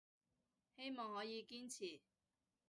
[0.75, 2.01] 希望可以堅持